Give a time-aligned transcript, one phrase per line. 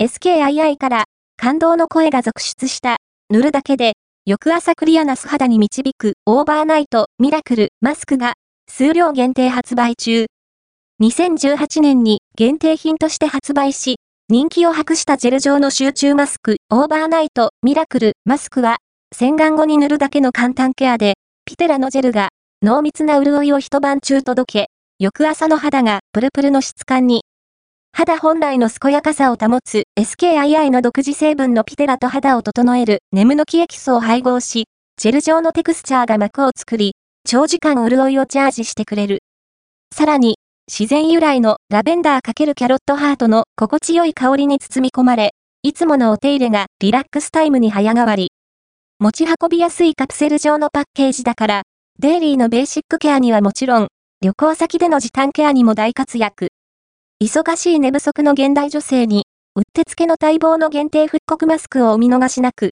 [0.00, 1.04] SKII から
[1.36, 2.98] 感動の声が続出した、
[3.30, 3.94] 塗るだけで、
[4.26, 8.34] 翌朝クリアな素肌に導くオーバーナイトミラクルマスクが
[8.70, 10.26] 数量限定発売中。
[11.02, 13.96] 2018年に限定品として発売し、
[14.28, 18.76] 人気を博したジェル状の集中マスクオーバーナイトミラクルマスクは
[19.12, 22.28] 洗顔後に塗るだけの簡単ケアで、ピテラのジェルが
[22.62, 24.66] 濃密な潤いを一晩中届け、
[25.00, 27.24] 翌朝の肌がプルプルの質感に。
[27.98, 34.66] 肌本来の健やかさを保つ SKII の独自成分のピテラと肌を整えるネムノキエキスを配合し、
[34.96, 36.92] ジェル状のテクスチャーが膜を作り、
[37.28, 39.24] 長時間潤いをチャージしてくれる。
[39.92, 40.36] さらに、
[40.68, 45.32] 自然由来のラベンダー×キャロットハートの心地よい香りに包み込まれ、
[45.64, 48.30] いつものお手入れがリラックスタイムに早変わり。
[49.00, 51.62] 持ち運びやすいカプセル状のパッケージだから、
[51.98, 53.88] デイリーのベーシックケアにはもちろん、
[54.20, 56.50] 旅行先での時短ケアにも大活躍。
[57.20, 62.66] 忙しい寝不足の現代女性に、うってつけの待望の限定復刻マスクをお見逃しなく、